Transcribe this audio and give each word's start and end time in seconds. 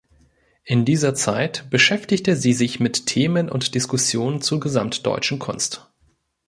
In 0.63 0.83
dieser 0.83 1.13
Zeit 1.13 1.69
beschäftigte 1.69 2.35
sie 2.35 2.53
sich 2.53 2.79
mit 2.79 3.05
Themen 3.05 3.51
und 3.51 3.75
Diskussionen 3.75 4.41
zur 4.41 4.59
gesamtdeutschen 4.59 5.37
Kunst. 5.37 5.91